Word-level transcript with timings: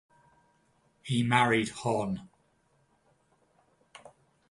He 1.03 1.21
married 1.21 1.69
Hon. 1.69 2.21